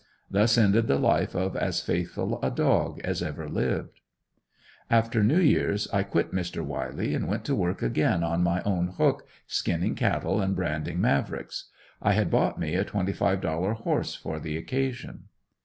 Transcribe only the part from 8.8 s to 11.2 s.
hook, skinning cattle and branding